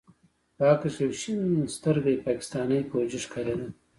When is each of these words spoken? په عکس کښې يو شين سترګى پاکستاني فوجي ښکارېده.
په 0.55 0.63
عکس 0.73 0.93
کښې 0.97 1.03
يو 1.07 1.13
شين 1.21 1.39
سترګى 1.75 2.15
پاکستاني 2.25 2.79
فوجي 2.89 3.19
ښکارېده. 3.25 3.67